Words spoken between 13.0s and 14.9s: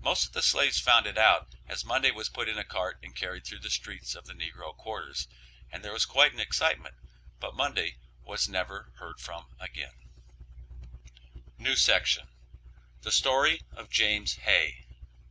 STORY OF JAMES HAY.